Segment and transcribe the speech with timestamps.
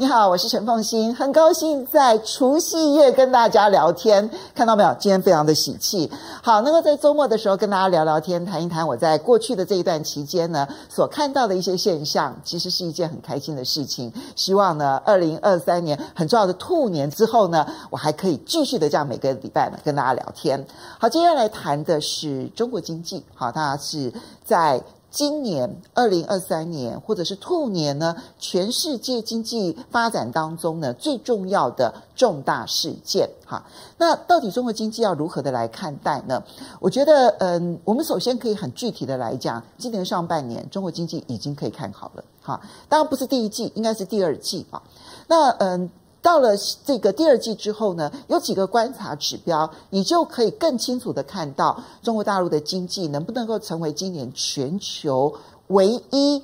[0.00, 4.96] 你好，我是陈凤馨，很高兴在除夕夜跟大家聊天，看到没有？
[4.98, 6.10] 今天非常的喜气。
[6.42, 14.10] 好，能够在周末的时候跟大家聊聊天，谈一谈我在过去的这一段期间呢所看到的一些现象，其实是一件很开心的事情。
[14.34, 20.66] 希望呢，二零二三年很重要的兔年之后呢，我还可以继续的这样每个礼拜呢跟大家聊天。
[20.98, 23.22] 好，接下来谈的是中国经济。
[23.34, 24.10] 好，它是
[24.42, 24.82] 在。
[25.10, 33.64] 今年二零二三年，或者是兔年呢，全世界经济发展当中呢，最重要的重大事件哈。
[33.98, 36.42] 那到底中国经济要如何的来看待呢？
[36.78, 42.60] 我觉得，嗯，我们首先可以很具体的来讲，今年上半年中国经济已经可以看好了哈。
[42.88, 44.80] 当然不是第一季，应该是第二季啊。
[45.26, 45.90] 那嗯。
[46.22, 55.34] 到了这个第二季之后呢，有几个观察指标，你就可以更清楚的看到中国大陆的经济能不能够成为今年全球
[55.68, 56.42] 唯一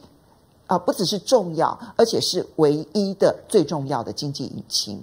[0.67, 5.01] 啊，不只是重要，而且是唯一的最重要的经济引擎。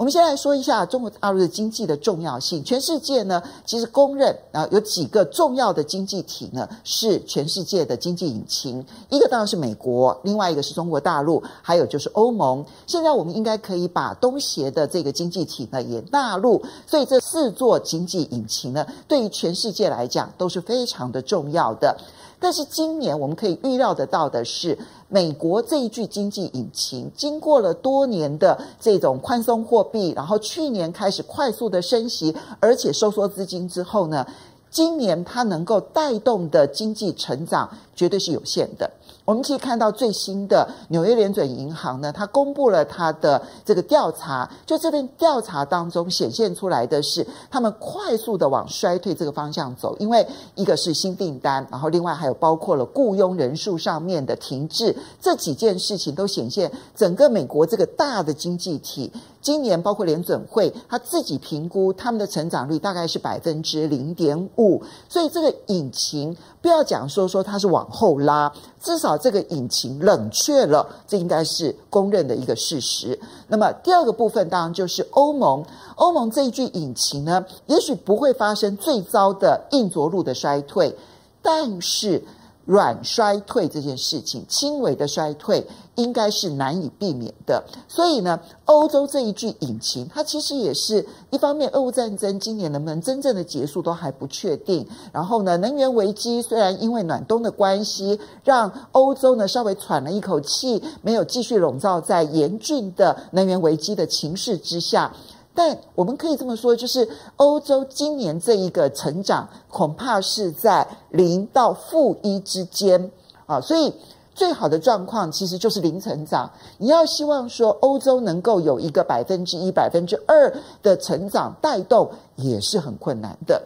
[0.00, 2.64] 我们先来说一下中国大陆的经济的重要性。
[2.64, 8.82] 全世界呢，其实公认啊，有几个重要的经济体呢，是全世界的经济引擎。
[9.10, 12.64] 一个当然是美国，另外一个是中国大陆，还有就是欧盟。
[12.86, 16.62] 现在我们应该可以把东协的这个经济体呢也纳入。
[16.86, 21.94] 所以这四座经济引擎呢，对于全世界来讲都是非常的重要的。
[22.40, 24.76] 但是今年我们可以预料得到的是，
[25.08, 34.26] 美国这一具经济引擎经过了多年的这种宽松货币，然后去年开始快速的升息，而且收缩资金之后呢，
[34.70, 37.68] 今年它能够带动的经济成长
[38.00, 38.90] 绝对是有限的。
[39.26, 59.12] 我们可以看到最新的纽约联准银行呢，它公布了它的这个调查，就这份调查当中显现出来的是，他们快速的往衰退这个方向走，因为一个是新订单，然后另外还有包括了雇佣人数上面的停滞，这几件事情都显现整个美国这个大的经济体。
[59.42, 73.18] 今年包括联准会，他自己评估他们的成长率大概是百分之零点五，所以这个引擎不要讲说说它是往后拉，至少这个引擎冷却了，这应该是公认的一个事实。
[73.48, 75.64] 那么第二个部分当然就是欧盟，
[75.96, 80.96] 欧盟这一具引擎呢，也许不会发生最糟的硬着陆的衰退，
[81.42, 82.22] 但是。
[82.70, 85.66] 软衰退这件事情，轻微的衰退
[85.96, 87.64] 应该是难以避免的。
[87.88, 94.86] 所以呢，欧洲这一具引擎，它其实也是一方面，俄乌战争今年能不能真正的结束都还不确定。
[95.12, 105.12] 然后呢，能源危机虽然因为暖冬的关系，让欧洲呢稍微喘了一口气，没有继续笼罩在严峻的能源危机的情势之下。
[105.54, 113.10] 但我们可以这么说，就是欧洲今年这一个成长恐怕是在零到负一之间
[113.46, 113.92] 啊，所以
[114.32, 116.50] 最好的状况其实就是零成长。
[116.78, 123.60] 你要希望说欧洲能够有一个百分之一、百分之二的成长带动，也是很困难的。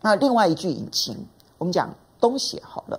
[0.00, 1.16] 那另外一句引擎，
[1.58, 2.98] 我们讲东协好了。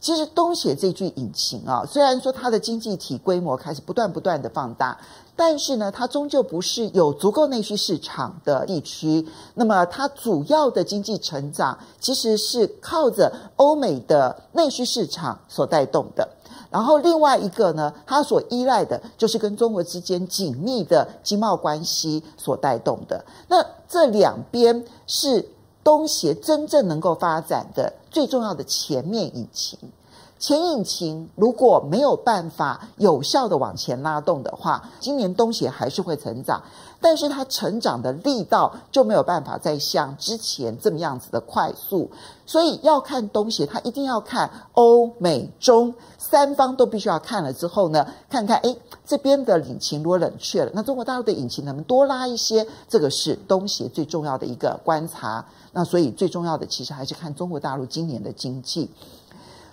[0.00, 4.98] 其实东协这具引擎啊，虽然说它的经济体规模开始不断不断的放大，
[5.36, 9.26] 但是呢，它终究不是有足够内需市场的地区。
[9.54, 16.26] 那么它主要的经济成长其实是靠着欧美的内需市场所带动的。
[16.70, 23.24] 然后另外一个呢，它所依赖的就是跟中国之间紧密的经贸关系所带动的。
[23.48, 25.46] 那这两边是。
[25.82, 29.78] 东协真正能够发展的最重要的前面引擎，
[30.38, 36.62] 前引擎如果没有办法有效的往前拉动的话，今年东协还是会成长，
[37.00, 42.10] 但是它成长的力道就没有办法再像之前这么样子的快速，
[42.44, 52.66] 所以要看东协，它一定要看欧美中三方都必须要看了之后呢，看看诶这边的引擎如果冷却了，那中国大陆的引擎能不能多拉一些？
[52.88, 55.44] 这个是东协最重要的一个观察。
[55.72, 58.90] 那所以最重要的其实还是看中国大陆今年的经济。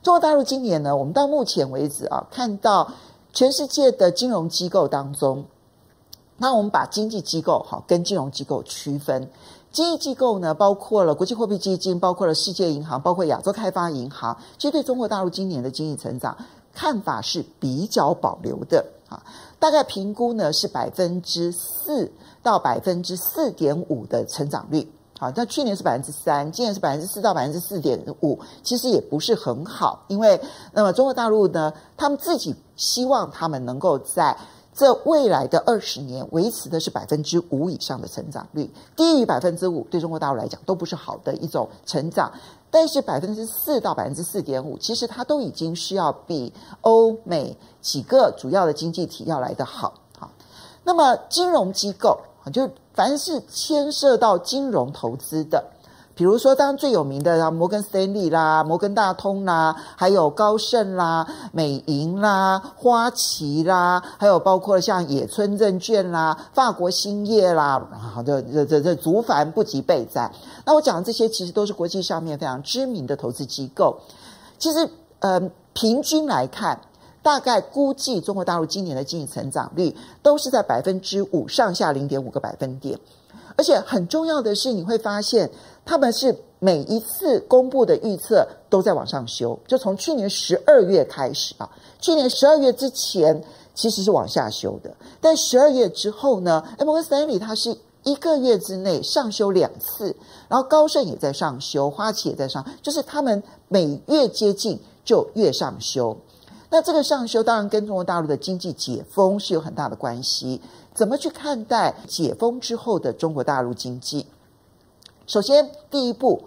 [0.01, 2.89] 中国大陆今年呢，我们到目前为止啊，看到
[3.33, 5.43] 全世界的金融机构当中，
[6.37, 9.29] 那我们把经济机构好跟金融机构区分。
[9.71, 16.35] 经济机构呢，包括了国际货币基金，包括了世界银行，包括亚洲开发银行，其实对中国大陆今年的经济成长
[16.73, 19.21] 看法是比较保留的啊。
[19.59, 22.11] 大概评估呢是百分之四
[22.41, 24.89] 到百分之四点五的成长率。
[25.19, 30.39] 好，那去年是百分之三，今年是百分之四到百分之四点五，其实也不是很好，因为
[30.71, 34.37] 那么中国大陆呢，他们自己希望他们能够在
[34.77, 42.31] 这未来的二十年维持的是百分之五以上的成长率，低于百分之五对中国大陆来讲都不是好的一种成长。
[42.69, 49.95] 但是百分之四到百分之四点五，其实它都已经是要比欧美几个主要的经济体要来得好。
[50.19, 50.29] 好，
[50.83, 52.19] 那么金融机构
[52.53, 55.65] 就凡是牵涉到金融投资的。
[56.17, 70.31] 比如说，当最有名的摩根斯丹利啦、摩根大通啦，还有高盛啦、美银啦、花旗啦，还有包括像野村证券啦、法国兴业啦，好的，这这这足凡不及备载。
[70.65, 73.99] 那我讲的这些，其实都是国际上面非常知名的投资机构。
[74.57, 75.39] 其实，呃，
[75.73, 76.81] 平均来看，
[77.21, 82.99] 大概估计中国大陆今年的经济成长率都是在百分之五上下零点五个百分点。
[83.57, 85.49] 而且很重要的是，你会发现
[85.83, 91.69] 他们是每一次公布的预测都在往上修，就从去年十二月开始啊，
[91.99, 93.43] 去年十二月之前
[93.73, 100.15] 其实是往下修的，但十二月之后呢，摩根士丹利它是一个月之内上修两次，
[100.47, 106.15] 然后高盛也在上修，花旗也在上，就是他们每月接近就越上修。
[106.69, 110.61] 那这个上修当然跟中国大陆的经济解封是有很大的关系。
[110.93, 114.25] 怎么去看待解封之后的中国大陆经济？
[115.27, 116.45] 首先，第一步，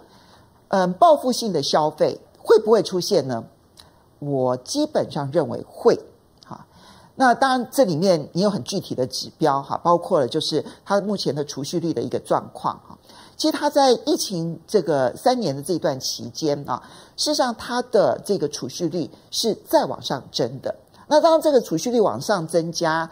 [0.67, 3.45] 嗯，报复性的消费会不会出现呢？
[4.19, 5.97] 我基本上认为会。
[6.45, 6.67] 哈，
[7.15, 12.97] 那当然，这里面你有很具体的指标哈，包括了就是它目前的储蓄率的一个状况哈。
[13.41, 16.79] 其实它在疫情这个三年的这段期间啊，
[17.17, 20.75] 事实上它的这个储蓄率是在往上增的。
[21.07, 23.09] 那当这个储蓄率往上增加，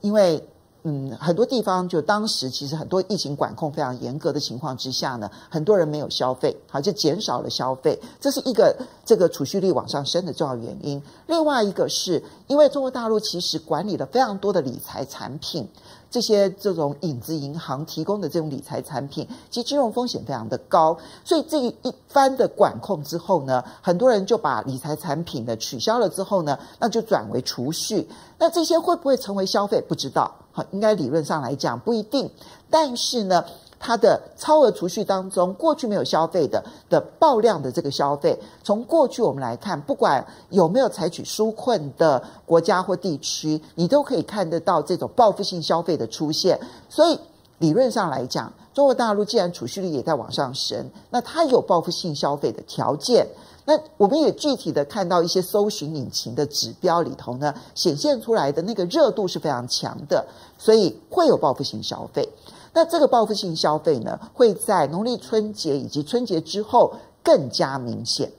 [0.00, 0.44] 因为
[0.82, 11.00] 嗯，很多地方就当时其实很多疫情管控非常严格的情况之下呢，很多人没有消费，好，就减少了消费，这是一个这个储蓄率往上升的重要原因。
[11.28, 15.68] 另外一个是因为中国大陆其实管理了非常多的理财产品。
[16.10, 21.74] 这些这种影子银行提供的这种理财产品，其实金融风险非常的高，所以这一
[22.08, 28.08] 番的管控之后呢，很多人就把理财产品呢取消了之后呢，那就转为储蓄。
[28.38, 29.80] 那这些会不会成为消费？
[29.80, 32.28] 不知道，好，应该理论上来讲不一定，
[32.68, 33.44] 但是呢。
[33.82, 46.60] 它的超额储蓄当中，过去没有消费的的爆量的这个消费，从过去我们来看，不管有没有采取纾困的国家或地区，你都可以看得到这种报复性消费的出现。
[46.90, 47.18] 所以
[47.58, 53.26] 理论上来讲，中国大陆既然储蓄率也在往上升，那它有报复性消费的条件。
[53.66, 60.26] 那我们也具体的看到一些搜寻引擎的指标里头呢，显现出来的那个热度是非常强的，
[60.58, 62.28] 所以会有报复性消费。
[62.72, 68.30] 那这个报复性消费呢，会在农历春节以及春节之后更加明显。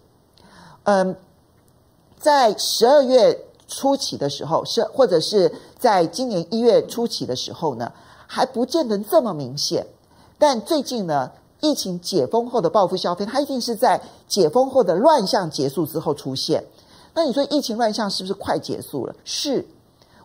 [0.83, 1.15] 嗯，
[2.17, 7.91] 在十二月初期的时候，是或者是在今年一月初期的时候呢，
[8.25, 9.85] 还不见得这么明显。
[10.37, 11.29] 但最近呢，
[11.59, 16.63] 疫情解封后的报复消费，它一定是在解封后的乱象结束之后出现。
[17.13, 19.13] 那你说疫情乱象是不是快结束了？
[19.25, 19.67] 是，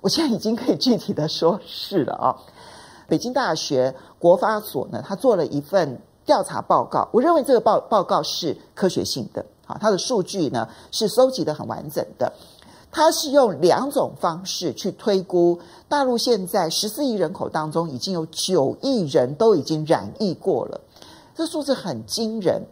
[0.01, 2.37] 我现在已经可以具体的说是了啊。
[3.09, 7.09] 北京大学国发所呢，他做了一份调查报告。
[7.13, 12.33] 我认为这个报报告是科学性的，啊，它的数据呢是收集得很完整的。
[12.91, 15.59] 它是用两种方式去推估
[15.89, 20.81] 大陆现在十四亿人口当中，已经有九亿人都已经染疫过了，
[21.35, 22.63] 这数字很惊人。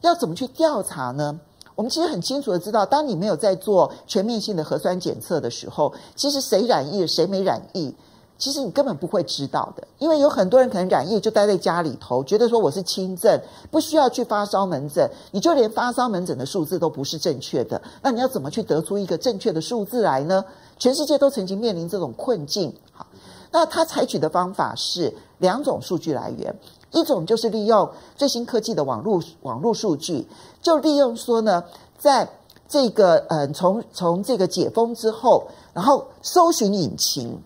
[0.00, 1.38] 要怎么去调查呢？
[1.74, 7.94] 我们其实很清楚的知道，当你没有在做全面性的核酸检测的时候，其实谁染疫，谁没染疫。
[8.36, 20.44] 其实你根本不会知道的，因为有很多人可能染疫就待在家里头，觉得说我是轻症，不需要去发烧门诊，你就连发烧门诊的数字都不是正确的， 那你要怎么去得出一个正确的数字来呢？
[20.78, 22.74] 全世界都曾经面临这种困境。
[22.92, 23.06] 好，
[23.52, 26.54] 那他采取的方法是两种数据来源，
[26.90, 30.26] 一种就是利用最新科技的网络网络数据，
[30.60, 31.62] 就利用说呢，
[31.96, 32.28] 在
[32.68, 37.40] 这个嗯从从这个解封之后，然后搜寻引擎。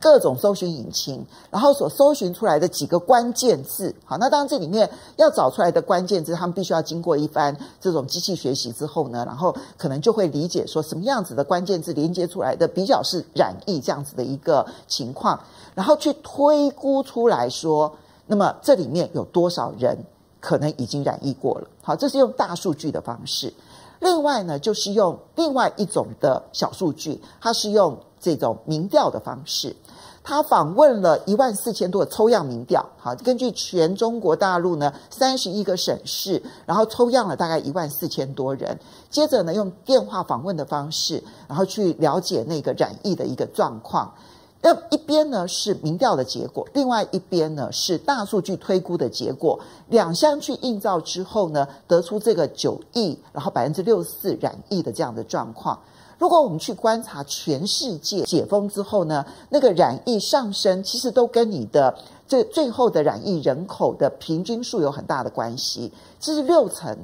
[0.00, 15.38] 各种搜寻引擎，然后所搜寻出来的几个关键字，好，那当然这里面要找出来的关键字，他们必须要经过一番这种机器学习之后呢，然后可能就会理解说什么样子的关键字连接出来的比较是染疫这样子的一个情况，
[15.74, 17.94] 然后去推估出来说，
[18.26, 19.98] 那么这里面有多少人
[20.40, 21.68] 可能已经染疫过了？
[21.82, 23.52] 好，这是用大数据的方式。
[23.98, 29.74] 另外呢，就是用另外一种的小数据，它是用这种民调的方式。
[30.22, 44.12] 他访问了一万四千多的抽样民调，好，根据全中国大陆呢三十一个省市，然后抽样了大概一万四千多人，接着呢用电话访问的方式，然后去了解那个染疫的一个状况。
[44.60, 49.58] 那一边呢是民调的结果，另外一边呢是大数据推估的结果，
[49.88, 55.80] 两相去映照之后呢，得出这个九亿，然后百分之六十四染疫的这样的状况。
[56.20, 61.96] 如果我们去观察全世界解封之后呢，那个染疫上升，其实都跟你的
[62.28, 65.90] 这最后的染疫人口的平均数有很大的关系。
[66.20, 66.94] 这是六成，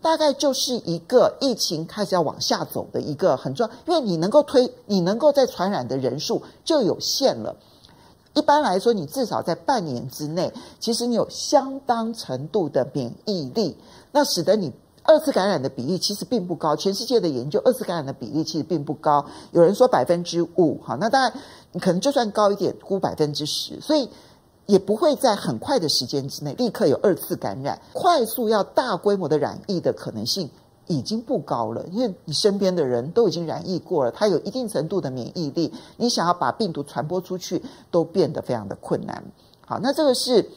[0.00, 7.54] 大概就是一个疫情开始要往下走的一个很重要，因为你能够推，你能够在传染的人数就有限了。
[8.32, 10.50] 一般来说，你至少在半年之内，
[10.80, 13.76] 其实你有相当程度的免疫力，
[14.12, 14.72] 那使得你。
[15.04, 19.24] 二次感染的比例其实并不高，全世界的研究，二次感染的比例其实并不高。
[19.50, 21.32] 有人说百分之五，好，那当然
[21.72, 24.08] 你可能就算高一点，估百分之十，所以
[24.66, 27.80] 也不会在很快的时间之内立刻有二次感染。
[27.92, 30.48] 快速要大规模的染疫的可能性
[30.86, 39.22] 已经不高了，因为你身边的人都已经染疫过了，他有一定程度的免疫力，你想要把病毒传播出去都变得非常的困难。
[39.66, 40.48] 好，那这个是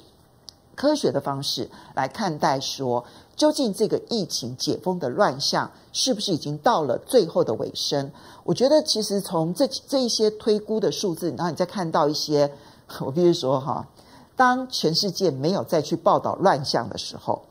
[0.76, 3.04] 科学的方式来看待说。
[3.36, 8.10] 究竟这个疫情解封的乱象是不是已经到了最后的尾声？
[8.46, 12.50] 我觉得，其实从这这一些推估的数字，然后你再看到一些，
[13.02, 13.86] 我必须说哈，
[14.38, 17.42] 当全世界没有再去报道乱象的时候，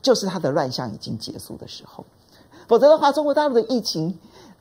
[0.00, 2.04] 就是它的乱象已经结束的时候。
[2.68, 4.16] 否则的话，中国大陆的疫情，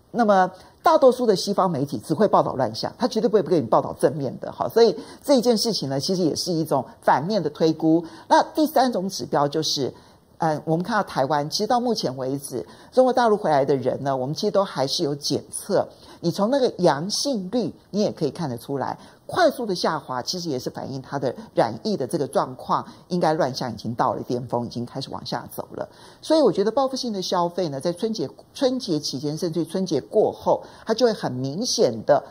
[0.09, 0.49] 那么
[0.81, 4.51] 大多数的西方媒体只会报道乱象，他绝对不会不给你报道正面的。
[4.51, 8.03] 好，所以这一件事情呢，其实也是一种反面的推估。
[8.27, 9.93] 那第三种指标就是。
[10.39, 15.87] 嗯，我们看到台湾，其实到目前为止，中国大陆回来的人呢，我们其实都还是有检测。
[16.19, 25.87] 你从那个阳性率，你也可以看得出来，快速的下滑，其实也是反映它的染疫的这个状况，应该乱象已经到了巅峰，已经开始往下走了。
[26.21, 32.21] 所以，我觉得报复性的消费呢，在春节春节期间，甚至春节过后，它就会很明显的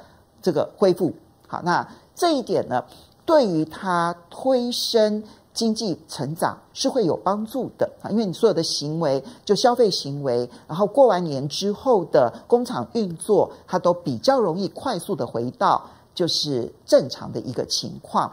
[0.42, 1.14] 这个恢复。
[1.46, 2.84] 好，那这一点呢，
[3.24, 5.22] 对于它推升。
[5.54, 15.82] 经济成长是会有帮助的啊，因为你所有的行为，就消费行为，然后过完年之后的工厂运作，它都比较容易快速的回到
[16.14, 18.32] 就是正常的一个情况。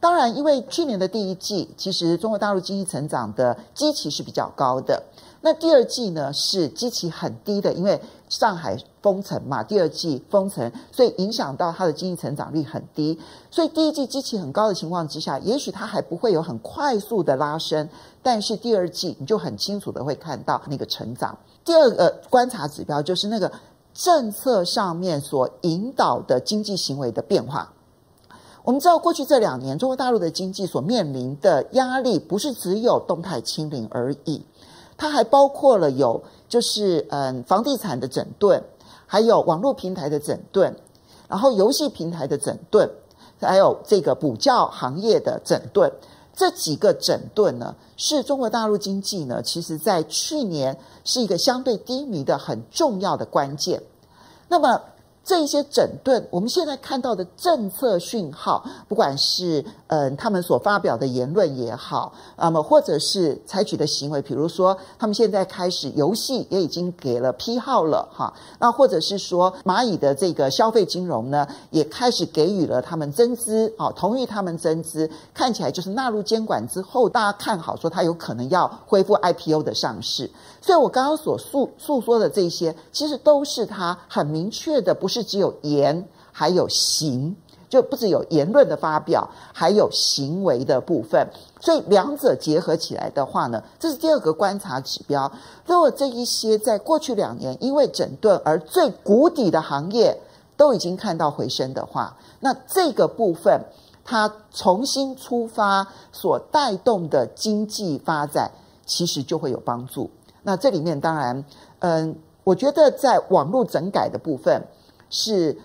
[0.00, 5.02] 当然，因为去年的第一季，其实中国大陆经济成长的基期是比较高的。
[5.44, 13.20] 那第二季呢，是基期很低的，因为上海封城嘛，第二季封城，所以影响到它的经济成长率很低。
[13.50, 17.86] 所以第一季基期很高的情况之下，也许它还不会有很快速的拉升，
[18.22, 21.36] 但是第二季你就很清楚的会看到那个成长。
[21.62, 23.52] 第二个观察指标就是那个
[23.92, 27.70] 政策上面所引导的经济行为的变化。
[28.62, 34.42] 我们知道过去这两年中国大陆的经济所面临的压力，不是只有动态清零而已。
[34.96, 38.62] 它还包括了有，就是嗯，房地产的整顿，
[39.06, 40.74] 还有网络平台的整顿，
[41.28, 42.88] 然后游戏平台的整顿，
[43.40, 45.92] 还有这个补教行业的整顿。
[46.34, 53.82] 这几个整顿呢，是中国大陆经济呢，其实在去年是一个相对低迷的很重要的关键。
[54.48, 54.80] 那么。
[55.24, 80.30] 这一些整顿，我们现在看到的政策讯号，不管是嗯、呃、他们所发表的言论也好，那么或者是采取的行为，比如说他们现在开始游戏也已经给了批号了哈，那或者是说蚂蚁的这个消费金融呢，也开始给予了他们增资啊，同意他们增资，看起来就是纳入监管之后，大家看好说它有可能要恢复 IPO 的上市。
[80.60, 87.34] 所以我刚刚所诉诉说的这些，其实都是他很明确的，不是只有言，还有行，
[87.68, 91.26] 就不只有言论的发表，还有行为的部分。
[91.60, 95.30] 所以两者结合起来的话呢，这是第二个观察指标。
[95.66, 100.18] 如果这一些在过去两年因为整顿而最谷底的行业
[100.56, 103.60] 都已经看到回升的话，那这个部分
[104.04, 108.50] 它重新出发所带动的经济发展，
[108.84, 110.10] 其实就会有帮助。
[110.42, 111.42] 那这里面当然，
[111.78, 114.62] 嗯，我觉得在网络整改的部分
[115.14, 115.56] 是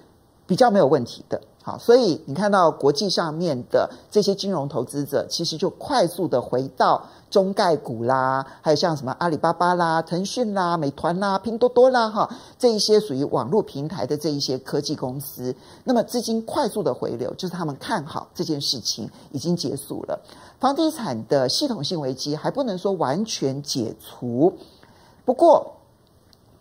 [0.45, 1.41] 比较没有问题的。
[1.61, 15.53] 好，所以你看到国际上面的这些金融投资者，其实就快速的回到中概股啦，还有像什么阿里巴巴啦、腾讯啦、美团啦、拼多多啦，哈，这一些属于网络平台的这一些科技公司，
[15.83, 20.19] 那么资金快速的回流，就是他们看好这件事情已经结束了。
[20.59, 24.53] 房地产的系统性危机还不能说完全解除，
[25.25, 25.73] 不过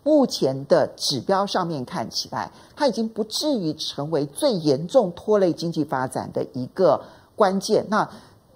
[0.09, 6.99] 目前的指标上面看起来，它已经不至于成为最严重拖累经济发展的一个
[7.35, 7.85] 关键。
[7.89, 8.09] 那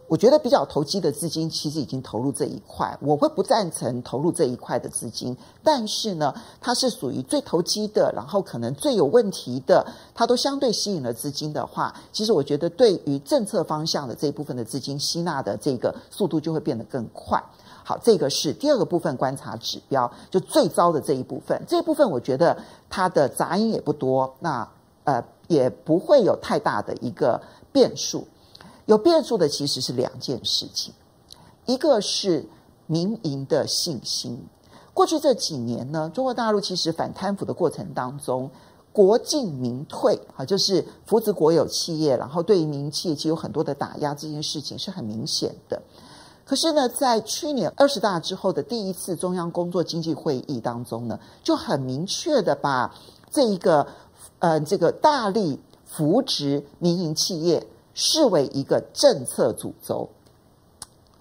[0.08, 5.38] 我觉得比较投机的资金其实已经投入这一块，我会不赞成投入这一块的资金。
[5.64, 17.42] 但是呢，它是属于最投机的，然后可能最有问题的，它都相对吸引了资金的话，其实我觉得对于政策方向的这一部分的资金吸纳的这个速度就会变得更快。
[17.84, 21.62] 好，这个是第二个部分观察指标，就最糟的这一部分。
[21.68, 22.58] 这一部分我觉得
[22.90, 24.68] 它的杂音也不多，那
[25.04, 28.26] 呃也不会有太大的一个变数。
[28.86, 30.94] 有变数的其实是两件事情，
[31.66, 32.46] 一个是
[32.88, 34.42] 民营的信心。
[34.94, 38.50] 过去这几年呢，中国大陆其实反贪腐的过程当中，
[38.92, 45.82] 国进民退啊，就是扶植国有企业，然后对于民营企业其实有很多的打压，这件事情是很明显的。
[46.46, 52.94] 可是呢，在去年二十大之后的第一次中央工作经济会议当中呢，就很明确的把
[53.32, 53.88] 这一个
[54.40, 57.68] 呃这个大力扶植民营企业。
[57.96, 60.10] 视为一个政策主轴，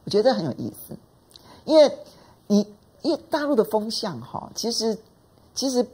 [0.05, 0.97] 我觉得很有意思，
[1.67, 1.99] 因为
[2.47, 2.67] 你
[3.03, 4.97] 因为大陆的风向哈，其实
[5.55, 5.87] 其实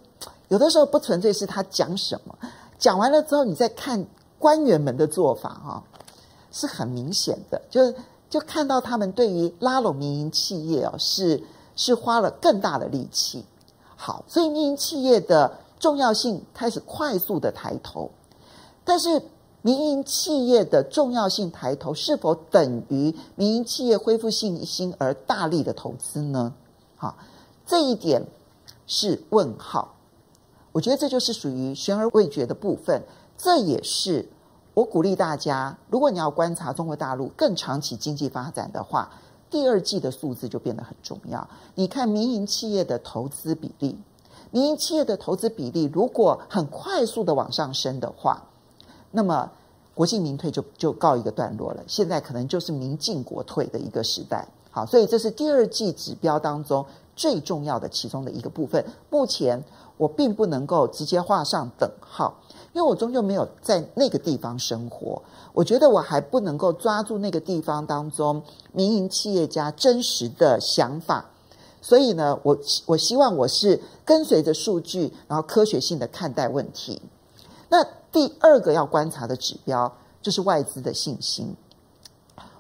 [0.47, 2.39] 有的时候不纯粹是他讲什么，
[2.79, 4.07] 讲完了之后，你再看
[4.39, 5.83] 官员们的做法哈，
[6.53, 7.93] 是很明显的，就是
[8.31, 11.43] 就看到他们对于拉拢民营企业哦，是
[11.77, 13.45] 是花了更大的力气。
[13.97, 18.11] 好，所以民营企业的重要性开始快速的抬头，
[18.85, 19.23] 但是。
[19.61, 26.55] 民营企业的重要性抬头，是否等于民营企业恢复信心而大力的投资呢？
[26.97, 27.19] 好，
[27.67, 28.25] 这一点
[28.87, 29.97] 是问号。
[30.71, 33.03] 我觉得这就是属于悬而未决的部分。
[33.37, 34.29] 这也是
[34.79, 39.11] 我鼓励大家，如果你要观察中国大陆更长期经济发展的话，
[39.51, 41.49] 第二季的数字就变得很重要。
[41.75, 43.99] 你看民营企业的投资比例，
[44.53, 48.41] 民营企业的投资比例如果很快速的往上升的话，
[49.11, 49.51] 那么，
[49.95, 51.83] 国进民退就就告一个段落了。
[51.89, 54.47] 现在可能就是民进国退的一个时代。
[54.71, 58.85] 好，所以这是第二季指标当中最重要的其中的一个部分。
[59.11, 59.61] 目前
[59.97, 62.33] 我并不能够直接画上等号，
[62.79, 65.21] 因为我终究没有在那个地方生活。
[65.53, 68.41] 我觉得我还不能够抓住那个地方当中
[68.73, 71.25] 民营企业家真实的想法。
[71.83, 72.57] 所以呢，我
[72.87, 77.03] 我希望我是跟随着数据，然后科学性的看待问题。
[77.69, 81.57] 那第二个要观察的指标就是外资的信心。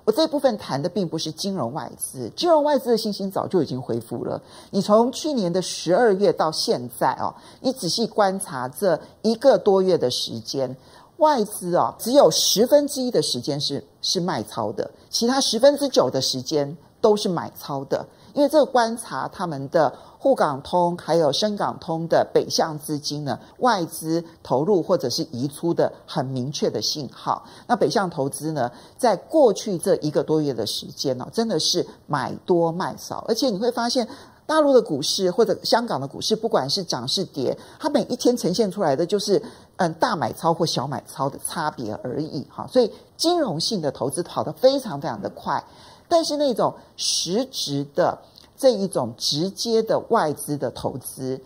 [0.08, 4.40] 我这部分谈的并不是金融外资，金融外资的信心早就已经恢复了。
[4.70, 10.74] 你从去年的十二月到现在哦，你仔细观察这一个多月的时间，
[11.18, 18.06] 外资哦只有十分之一的时间是是卖超的，其他十分之九的时间都是买超的。
[18.38, 27.44] 因为这个观察他们的沪港通还有深港通的北向资金呢，外资投入或者是移出的很明确的信号。
[27.66, 34.07] 那北向投资呢，在过去这一个多月的时间呢，真的是买多卖少，而且你会发现
[34.46, 39.42] 大陆的股市或者香港的股市，不管是涨是跌，它每一天呈现出来的就是
[39.79, 42.64] 嗯大买超或小买超的差别而已哈。
[42.72, 45.61] 所以金融性的投资跑得非常非常的快。
[46.08, 48.18] 但是那种实质的
[48.56, 51.40] 这一种直接的外资的投资，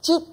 [0.00, 0.24] 其实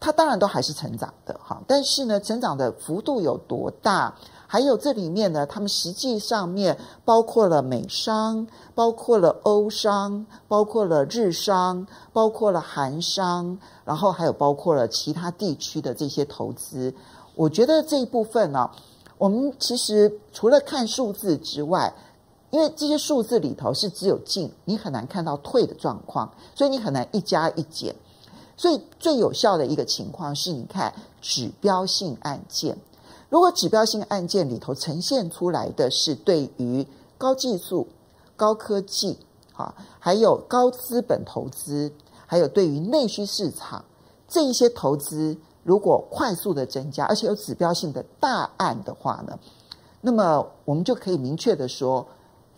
[0.00, 1.62] 它当然都还是成长的哈。
[1.66, 4.14] 但是呢，成长的幅度有多大？
[4.46, 16.92] 还有这里面呢，他们实际上面包括了美商，包括了欧商，包括了日商，包括了韩商，然后还有包括了其他地区的这些投资。
[17.34, 18.70] 我觉得这一部分呢，
[19.16, 21.94] 我们其实除了看数字之外，
[22.52, 27.94] 因为这些数字里头是只有进，你很难看到退的状况，所以你很难一加一减。
[28.58, 32.76] 所以最有效的一个情况是，你看指标性案件。
[33.30, 36.86] 如果指标性案件里头呈现出来的是对于
[37.16, 37.88] 高技术、
[38.36, 39.18] 高科技，
[39.54, 41.90] 啊，还有高资本投资，
[42.26, 43.82] 还有对于内需市场
[44.28, 45.34] 这一些投资，
[45.64, 49.38] 如果快速的增加，而且有指标性的大案的话呢，
[50.02, 52.06] 那么我们就可以明确的说。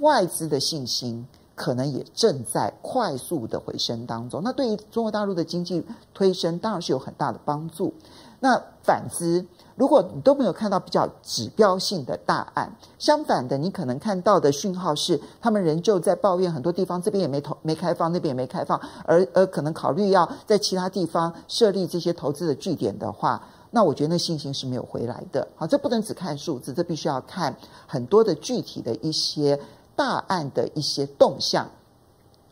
[0.04, 7.94] 外资的信心可能也正在快速的回升当中，那对于中国大陆的经济推升当然是有很大的帮助。
[8.40, 25.46] 那反之，如果你都没有看到比较指标性的大案，相反的，你可能看到的讯号是他们仍旧在抱怨很多地方这边也没投没开放，那边也没开放，而而可能考虑要在其他地方设立这些投资的据点的话，那我觉得那信心是没有回来的。
[25.56, 29.58] 好，这不能只看数字，这必须要看很多的具体的一些。
[29.96, 31.68] 大案的一些动向，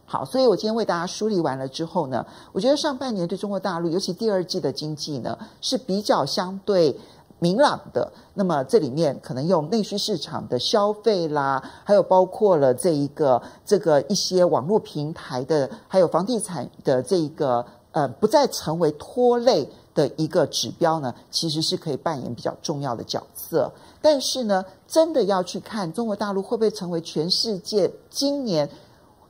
[0.05, 6.99] 好，所以我今天为大家梳理完了之后呢，我觉得上半年对中国大陆，尤其第二季的经济呢，是比较相对
[7.39, 8.13] 明朗的。
[8.35, 23.71] 那么这里面可能用内需市场的消费啦，还有包括了这一个这个一些网络平台的，还有房地产的这一个呃，不再成为拖累的一个指标呢，其实是可以扮演比较重要的角色。
[24.01, 28.69] 但是呢，真的要去看中国大陆会不会成为全世界今年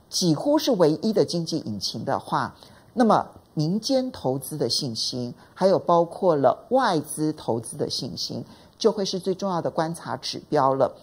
[0.08, 2.54] 几乎是唯一的经济引擎的话，
[2.94, 8.42] 那么民间投资的信心，还有包括了外资投资的信心，
[8.78, 10.96] 就会是最重要的观察指标了。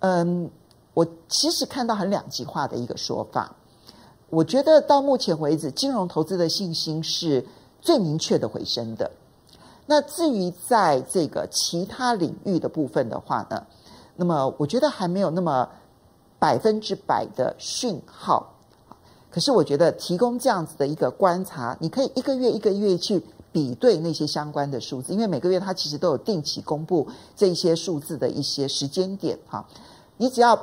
[0.00, 0.50] 嗯，
[0.92, 3.55] 我其实看到很两极化的一个说法。
[4.28, 7.46] 我觉得到目前为止，金融投资的信心是
[7.80, 9.10] 最明确的回升的。
[9.86, 13.64] 那至于在这个其他领域的部分的话呢，
[14.16, 15.68] 那么我觉得还没有那么
[16.40, 18.52] 百分之百的讯号。
[19.30, 29.64] 可是我觉得提供这样子的一个观察，你可以一个月一个月去比对那些相关的数字，因为每个月它其实都有定期公布这些数字的一些时间点哈。
[30.16, 30.60] 你只要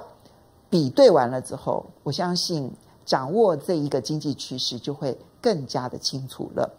[0.70, 2.70] 比对完了之后，我相信。
[3.06, 6.70] 掌握这一个经济趋势，就会更加的清楚了。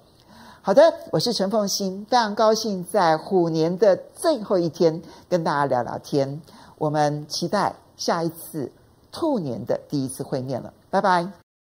[0.62, 6.40] 好的，我是陈凤欣，非常高兴在虎年的最后一天跟大家聊聊天。
[6.78, 8.72] 我们期待下一次
[9.12, 11.43] 兔年的第一次会面了，拜拜。